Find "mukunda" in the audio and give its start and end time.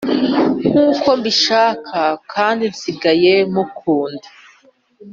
3.53-4.27